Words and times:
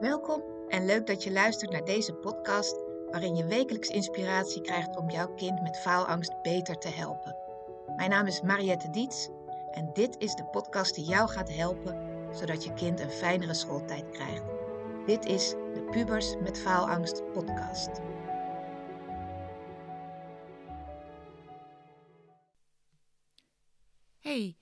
Welkom 0.00 0.42
en 0.68 0.86
leuk 0.86 1.06
dat 1.06 1.22
je 1.22 1.32
luistert 1.32 1.70
naar 1.70 1.84
deze 1.84 2.14
podcast 2.14 2.76
waarin 3.10 3.36
je 3.36 3.44
wekelijks 3.44 3.88
inspiratie 3.88 4.60
krijgt 4.60 4.96
om 4.96 5.10
jouw 5.10 5.34
kind 5.34 5.62
met 5.62 5.78
faalangst 5.78 6.42
beter 6.42 6.78
te 6.78 6.88
helpen. 6.88 7.36
Mijn 7.96 8.10
naam 8.10 8.26
is 8.26 8.40
Mariette 8.40 8.90
Diets 8.90 9.28
en 9.70 9.90
dit 9.92 10.16
is 10.18 10.34
de 10.34 10.44
podcast 10.44 10.94
die 10.94 11.04
jou 11.04 11.28
gaat 11.28 11.54
helpen 11.54 12.26
zodat 12.36 12.64
je 12.64 12.74
kind 12.74 13.00
een 13.00 13.10
fijnere 13.10 13.54
schooltijd 13.54 14.10
krijgt. 14.10 14.42
Dit 15.06 15.24
is 15.24 15.50
de 15.50 15.88
Pubers 15.90 16.36
met 16.36 16.58
Faalangst 16.58 17.32
podcast. 17.32 17.90
Hey, 24.20 24.56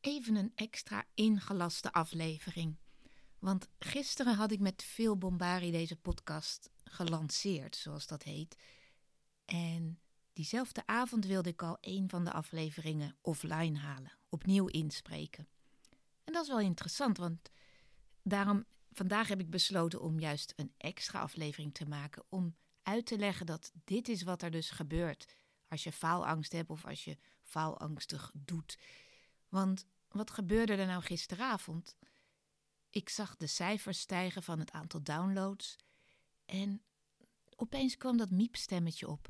even 0.00 0.36
een 0.36 0.52
extra 0.54 1.04
ingelaste 1.14 1.92
aflevering. 1.92 2.82
Want 3.44 3.68
gisteren 3.78 4.34
had 4.34 4.50
ik 4.50 4.60
met 4.60 4.82
veel 4.82 5.18
bombari 5.18 5.70
deze 5.70 5.96
podcast 5.96 6.70
gelanceerd, 6.84 7.76
zoals 7.76 8.06
dat 8.06 8.22
heet. 8.22 8.56
En 9.44 10.00
diezelfde 10.32 10.86
avond 10.86 11.26
wilde 11.26 11.48
ik 11.48 11.62
al 11.62 11.78
een 11.80 12.08
van 12.10 12.24
de 12.24 12.32
afleveringen 12.32 13.16
offline 13.20 13.78
halen, 13.78 14.12
opnieuw 14.28 14.66
inspreken. 14.66 15.48
En 16.24 16.32
dat 16.32 16.42
is 16.42 16.48
wel 16.48 16.60
interessant, 16.60 17.16
want 17.16 17.50
daarom 18.22 18.64
vandaag 18.92 19.28
heb 19.28 19.40
ik 19.40 19.50
besloten 19.50 20.00
om 20.00 20.20
juist 20.20 20.52
een 20.56 20.72
extra 20.76 21.20
aflevering 21.20 21.74
te 21.74 21.88
maken 21.88 22.24
om 22.28 22.56
uit 22.82 23.06
te 23.06 23.18
leggen 23.18 23.46
dat 23.46 23.72
dit 23.84 24.08
is 24.08 24.22
wat 24.22 24.42
er 24.42 24.50
dus 24.50 24.70
gebeurt 24.70 25.34
als 25.68 25.84
je 25.84 25.92
faalangst 25.92 26.52
hebt 26.52 26.70
of 26.70 26.84
als 26.84 27.04
je 27.04 27.18
faalangstig 27.42 28.30
doet. 28.34 28.78
Want 29.48 29.86
wat 30.08 30.30
gebeurde 30.30 30.74
er 30.74 30.86
nou 30.86 31.02
gisteravond? 31.02 31.96
Ik 32.94 33.08
zag 33.08 33.36
de 33.36 33.46
cijfers 33.46 34.00
stijgen 34.00 34.42
van 34.42 34.58
het 34.58 34.70
aantal 34.70 35.02
downloads 35.02 35.76
en 36.44 36.82
opeens 37.56 37.96
kwam 37.96 38.16
dat 38.16 38.30
miepstemmetje 38.30 39.08
op. 39.08 39.28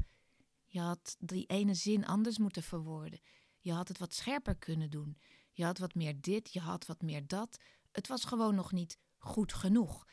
Je 0.66 0.80
had 0.80 1.16
die 1.18 1.46
ene 1.46 1.74
zin 1.74 2.06
anders 2.06 2.38
moeten 2.38 2.62
verwoorden. 2.62 3.20
Je 3.60 3.72
had 3.72 3.88
het 3.88 3.98
wat 3.98 4.14
scherper 4.14 4.56
kunnen 4.56 4.90
doen. 4.90 5.18
Je 5.52 5.64
had 5.64 5.78
wat 5.78 5.94
meer 5.94 6.20
dit, 6.20 6.52
je 6.52 6.60
had 6.60 6.86
wat 6.86 7.02
meer 7.02 7.26
dat. 7.26 7.58
Het 7.92 8.06
was 8.06 8.24
gewoon 8.24 8.54
nog 8.54 8.72
niet 8.72 8.98
goed 9.18 9.52
genoeg. 9.52 10.06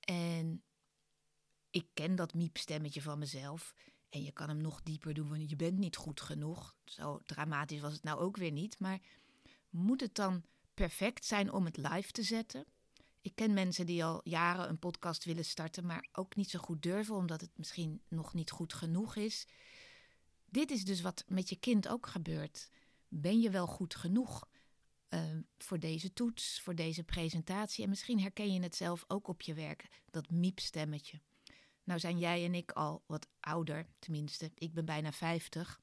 En 0.00 0.62
ik 1.70 1.88
ken 1.94 2.16
dat 2.16 2.34
miepstemmetje 2.34 3.02
van 3.02 3.18
mezelf. 3.18 3.74
En 4.08 4.22
je 4.22 4.32
kan 4.32 4.48
hem 4.48 4.60
nog 4.60 4.82
dieper 4.82 5.14
doen, 5.14 5.48
je 5.48 5.56
bent 5.56 5.78
niet 5.78 5.96
goed 5.96 6.20
genoeg. 6.20 6.76
Zo 6.84 7.20
dramatisch 7.26 7.80
was 7.80 7.92
het 7.92 8.02
nou 8.02 8.20
ook 8.20 8.36
weer 8.36 8.52
niet. 8.52 8.80
Maar 8.80 9.00
moet 9.70 10.00
het 10.00 10.14
dan 10.14 10.44
perfect 10.78 11.24
zijn 11.24 11.52
om 11.52 11.64
het 11.64 11.76
live 11.76 12.12
te 12.12 12.22
zetten? 12.22 12.64
Ik 13.20 13.34
ken 13.34 13.54
mensen 13.54 13.86
die 13.86 14.04
al 14.04 14.20
jaren 14.24 14.68
een 14.68 14.78
podcast 14.78 15.24
willen 15.24 15.44
starten, 15.44 15.86
maar 15.86 16.08
ook 16.12 16.36
niet 16.36 16.50
zo 16.50 16.58
goed 16.58 16.82
durven, 16.82 17.14
omdat 17.14 17.40
het 17.40 17.50
misschien 17.54 18.00
nog 18.08 18.34
niet 18.34 18.50
goed 18.50 18.72
genoeg 18.72 19.16
is. 19.16 19.46
Dit 20.44 20.70
is 20.70 20.84
dus 20.84 21.00
wat 21.00 21.24
met 21.26 21.48
je 21.48 21.56
kind 21.56 21.88
ook 21.88 22.06
gebeurt. 22.06 22.68
Ben 23.08 23.40
je 23.40 23.50
wel 23.50 23.66
goed 23.66 23.94
genoeg 23.94 24.48
uh, 25.10 25.20
voor 25.56 25.78
deze 25.78 26.12
toets, 26.12 26.60
voor 26.60 26.74
deze 26.74 27.04
presentatie? 27.04 27.84
En 27.84 27.90
misschien 27.90 28.20
herken 28.20 28.52
je 28.52 28.60
het 28.60 28.76
zelf 28.76 29.04
ook 29.06 29.28
op 29.28 29.42
je 29.42 29.54
werk, 29.54 29.88
dat 30.10 30.30
miepstemmetje. 30.30 31.20
Nou 31.84 32.00
zijn 32.00 32.18
jij 32.18 32.44
en 32.44 32.54
ik 32.54 32.72
al 32.72 33.02
wat 33.06 33.28
ouder, 33.40 33.86
tenminste, 33.98 34.50
ik 34.54 34.74
ben 34.74 34.84
bijna 34.84 35.12
50. 35.12 35.80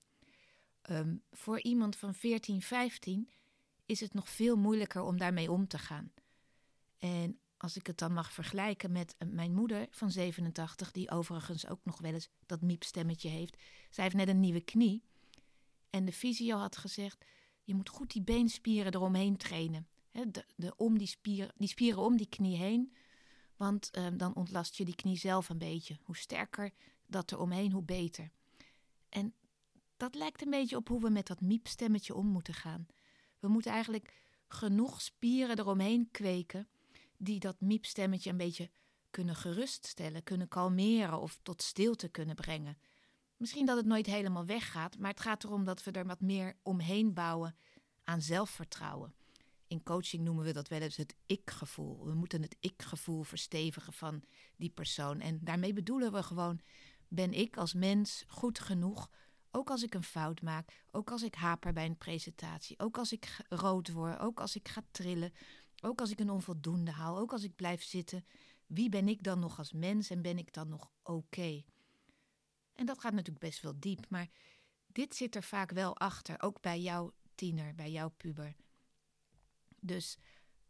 Um, 0.89 0.95
ehm, 0.95 1.15
voor 1.31 1.61
iemand 1.61 1.95
van 1.95 2.13
14, 2.13 2.61
15 2.61 3.29
is 3.85 3.99
het 3.99 4.13
nog 4.13 4.29
veel 4.29 4.55
moeilijker 4.55 5.01
om 5.01 5.17
daarmee 5.17 5.51
om 5.51 5.67
te 5.67 5.77
gaan. 5.77 6.11
En 6.99 7.39
als 7.57 7.75
ik 7.75 7.87
het 7.87 7.97
dan 7.97 8.13
mag 8.13 8.31
vergelijken 8.31 8.91
met 8.91 9.15
eh, 9.17 9.27
mijn 9.27 9.53
moeder 9.53 9.87
van 9.89 10.11
87, 10.11 10.91
die 10.91 11.11
overigens 11.11 11.67
ook 11.67 11.79
nog 11.83 11.97
wel 11.97 12.13
eens 12.13 12.29
dat 12.45 12.61
miepstemmetje 12.61 13.29
heeft. 13.29 13.57
Zij 13.89 14.03
heeft 14.03 14.15
net 14.15 14.27
een 14.27 14.39
nieuwe 14.39 14.61
knie. 14.61 15.03
En 15.89 16.05
de 16.05 16.13
fysio 16.13 16.57
had 16.57 16.77
gezegd: 16.77 17.25
je 17.63 17.75
moet 17.75 17.89
goed 17.89 18.11
die 18.11 18.21
beenspieren 18.21 18.93
eromheen 18.93 19.37
trainen. 19.37 19.87
de, 20.11 20.45
de, 20.55 20.73
om 20.75 20.97
die, 20.97 21.07
spier, 21.07 21.51
die 21.55 21.67
spieren 21.67 22.01
om 22.01 22.17
die 22.17 22.29
knie 22.29 22.57
heen. 22.57 22.93
Want 23.55 23.91
eh, 23.91 24.07
dan 24.13 24.35
ontlast 24.35 24.75
je 24.75 24.85
die 24.85 24.95
knie 24.95 25.17
zelf 25.17 25.49
een 25.49 25.57
beetje. 25.57 25.97
Hoe 26.03 26.17
sterker 26.17 26.71
dat 27.05 27.31
er 27.31 27.39
omheen, 27.39 27.71
hoe 27.71 27.83
beter. 27.83 28.31
En 29.09 29.33
dat 29.97 30.15
lijkt 30.15 30.41
een 30.41 30.49
beetje 30.49 30.75
op 30.75 30.87
hoe 30.87 31.01
we 31.01 31.09
met 31.09 31.27
dat 31.27 31.41
miepstemmetje 31.41 32.15
om 32.15 32.27
moeten 32.27 32.53
gaan. 32.53 32.87
We 33.45 33.51
moeten 33.51 33.71
eigenlijk 33.71 34.13
genoeg 34.47 35.01
spieren 35.01 35.59
eromheen 35.59 36.09
kweken 36.11 36.67
die 37.17 37.39
dat 37.39 37.61
miepstemmetje 37.61 38.29
een 38.29 38.37
beetje 38.37 38.69
kunnen 39.09 39.35
geruststellen, 39.35 40.23
kunnen 40.23 40.47
kalmeren 40.47 41.19
of 41.19 41.39
tot 41.43 41.61
stilte 41.61 42.07
kunnen 42.07 42.35
brengen. 42.35 42.77
Misschien 43.37 43.65
dat 43.65 43.77
het 43.77 43.85
nooit 43.85 44.05
helemaal 44.05 44.45
weggaat, 44.45 44.97
maar 44.97 45.09
het 45.09 45.19
gaat 45.19 45.43
erom 45.43 45.63
dat 45.63 45.83
we 45.83 45.91
er 45.91 46.05
wat 46.05 46.21
meer 46.21 46.57
omheen 46.63 47.13
bouwen 47.13 47.55
aan 48.03 48.21
zelfvertrouwen. 48.21 49.13
In 49.67 49.83
coaching 49.83 50.23
noemen 50.23 50.45
we 50.45 50.53
dat 50.53 50.67
wel 50.67 50.81
eens 50.81 50.97
het 50.97 51.15
ik-gevoel. 51.25 52.05
We 52.05 52.13
moeten 52.13 52.41
het 52.41 52.55
ik-gevoel 52.59 53.23
verstevigen 53.23 53.93
van 53.93 54.23
die 54.55 54.69
persoon. 54.69 55.19
En 55.19 55.39
daarmee 55.41 55.73
bedoelen 55.73 56.11
we 56.11 56.23
gewoon: 56.23 56.59
ben 57.07 57.33
ik 57.33 57.57
als 57.57 57.73
mens 57.73 58.23
goed 58.27 58.59
genoeg? 58.59 59.09
Ook 59.55 59.69
als 59.69 59.83
ik 59.83 59.93
een 59.93 60.03
fout 60.03 60.41
maak, 60.41 60.83
ook 60.91 61.11
als 61.11 61.23
ik 61.23 61.35
haper 61.35 61.73
bij 61.73 61.85
een 61.85 61.97
presentatie, 61.97 62.79
ook 62.79 62.97
als 62.97 63.11
ik 63.11 63.37
rood 63.49 63.91
word, 63.91 64.19
ook 64.19 64.39
als 64.39 64.55
ik 64.55 64.67
ga 64.67 64.83
trillen, 64.91 65.33
ook 65.81 65.99
als 65.99 66.11
ik 66.11 66.19
een 66.19 66.29
onvoldoende 66.29 66.91
haal, 66.91 67.17
ook 67.17 67.31
als 67.31 67.43
ik 67.43 67.55
blijf 67.55 67.83
zitten. 67.83 68.25
Wie 68.65 68.89
ben 68.89 69.07
ik 69.07 69.23
dan 69.23 69.39
nog 69.39 69.57
als 69.57 69.71
mens 69.71 70.09
en 70.09 70.21
ben 70.21 70.37
ik 70.37 70.53
dan 70.53 70.69
nog 70.69 70.91
oké? 71.03 71.63
En 72.73 72.85
dat 72.85 72.99
gaat 72.99 73.13
natuurlijk 73.13 73.45
best 73.45 73.61
wel 73.61 73.79
diep, 73.79 74.09
maar 74.09 74.27
dit 74.87 75.15
zit 75.15 75.35
er 75.35 75.43
vaak 75.43 75.71
wel 75.71 75.97
achter, 75.97 76.41
ook 76.41 76.61
bij 76.61 76.81
jouw 76.81 77.13
tiener, 77.35 77.75
bij 77.75 77.91
jouw 77.91 78.09
puber. 78.09 78.55
Dus 79.79 80.17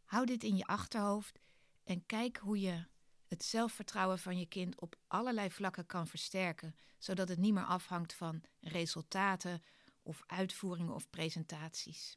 hou 0.04 0.26
dit 0.26 0.44
in 0.44 0.56
je 0.56 0.66
achterhoofd 0.66 1.38
en 1.84 2.06
kijk 2.06 2.36
hoe 2.36 2.60
je 2.60 2.86
het 3.26 3.44
zelfvertrouwen 3.44 4.18
van 4.18 4.38
je 4.38 4.46
kind 4.46 4.80
op 4.80 4.96
allerlei 5.06 5.50
vlakken 5.50 5.86
kan 5.86 6.06
versterken, 6.06 6.74
zodat 6.98 7.28
het 7.28 7.38
niet 7.38 7.54
meer 7.54 7.64
afhangt 7.64 8.14
van 8.14 8.42
resultaten 8.60 9.62
of 10.02 10.22
uitvoeringen 10.26 10.94
of 10.94 11.10
presentaties. 11.10 12.16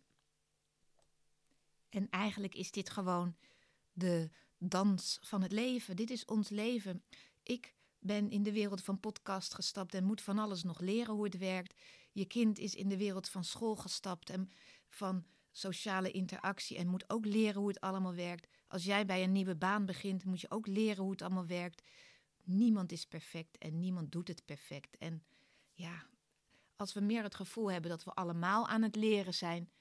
En 1.89 2.09
eigenlijk 2.09 2.55
is 2.55 2.71
dit 2.71 2.89
gewoon 2.89 3.35
de 3.91 4.29
dans 4.57 5.17
van 5.21 5.41
het 5.41 5.51
leven. 5.51 5.95
Dit 5.95 6.09
is 6.09 6.25
ons 6.25 6.49
leven. 6.49 7.03
Ik 7.43 7.73
ben 7.99 8.29
in 8.29 8.43
de 8.43 8.51
wereld 8.51 8.83
van 8.83 8.99
podcast 8.99 9.53
gestapt 9.53 9.93
en 9.93 10.03
moet 10.03 10.21
van 10.21 10.37
alles 10.37 10.63
nog 10.63 10.79
leren 10.79 11.13
hoe 11.13 11.23
het 11.23 11.37
werkt. 11.37 11.81
Je 12.11 12.25
kind 12.25 12.59
is 12.59 12.75
in 12.75 12.89
de 12.89 12.97
wereld 12.97 13.29
van 13.29 13.43
school 13.43 13.75
gestapt 13.75 14.29
en 14.29 14.51
van 14.89 15.25
sociale 15.59 16.11
interactie 16.11 16.77
en 16.77 16.87
moet 16.87 17.09
ook 17.09 17.25
leren 17.25 17.59
hoe 17.59 17.67
het 17.67 17.79
allemaal 17.79 18.13
werkt. 18.13 18.47
Als 18.67 18.83
jij 18.83 19.05
bij 19.05 19.23
een 19.23 19.31
nieuwe 19.31 19.55
baan 19.55 19.85
begint, 19.85 20.25
moet 20.25 20.41
je 20.41 20.51
ook 20.51 20.67
leren 20.67 21.01
hoe 21.03 21.11
het 21.11 21.21
allemaal 21.21 21.45
werkt. 21.45 21.81
Niemand 22.43 22.91
is 22.91 23.05
perfect 23.05 23.57
en 23.57 23.79
niemand 23.79 24.11
doet 24.11 24.27
het 24.27 24.45
perfect. 24.45 24.97
En 24.97 25.23
ja, 25.73 26.05
als 26.75 26.93
we 26.93 26.99
meer 26.99 27.23
het 27.23 27.35
gevoel 27.35 27.71
hebben 27.71 27.89
dat 27.89 28.03
we 28.03 28.13
allemaal 28.13 28.67
aan 28.67 28.81
het 28.81 28.95
leren 28.95 29.33
zijn, 29.33 29.71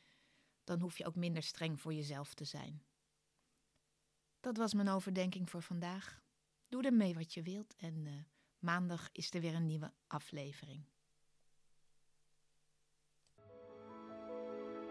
dan 0.65 0.81
hoef 0.81 0.99
je 0.99 1.07
ook 1.07 1.15
minder 1.15 1.43
streng 1.43 1.81
voor 1.81 1.95
jezelf 1.95 2.35
te 2.35 2.45
zijn. 2.45 2.83
Dat 4.41 4.57
was 4.57 4.75
mijn 4.75 4.89
overdenking 4.89 5.51
voor 5.51 5.63
vandaag. 5.63 6.23
Doe 6.69 6.83
ermee 6.83 7.15
wat 7.15 7.35
je 7.35 7.43
wilt 7.43 7.75
en 7.77 8.07
uh, 8.07 8.13
maandag 8.59 9.09
is 9.13 9.31
er 9.35 9.41
weer 9.41 9.55
een 9.55 9.67
nieuwe 9.67 9.93
aflevering. 10.07 10.85